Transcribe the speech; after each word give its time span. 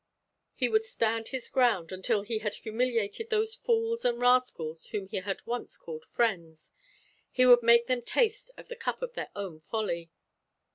He 0.55 0.67
would 0.67 0.83
stand 0.83 1.27
his 1.27 1.47
ground 1.47 1.91
until 1.91 2.23
he 2.23 2.39
had 2.39 2.55
humiliated 2.55 3.29
those 3.29 3.53
fools 3.53 4.03
and 4.03 4.19
rascals 4.19 4.87
whom 4.87 5.05
he 5.05 5.17
had 5.17 5.45
once 5.45 5.77
called 5.77 6.05
his 6.05 6.11
friends. 6.11 6.71
He 7.29 7.45
would 7.45 7.61
make 7.61 7.85
them 7.85 8.01
taste 8.01 8.49
of 8.57 8.67
the 8.67 8.75
cup 8.75 9.03
of 9.03 9.13
their 9.13 9.29
own 9.35 9.59
folly. 9.59 10.09